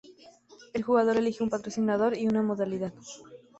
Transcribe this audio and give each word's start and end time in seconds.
El 0.73 0.81
jugador 0.81 1.17
elige 1.17 1.43
un 1.43 1.51
patrocinador 1.51 2.17
y 2.17 2.25
una 2.25 2.41
modalidad. 2.41 2.91